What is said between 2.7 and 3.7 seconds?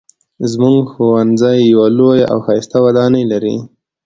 ودانۍ لري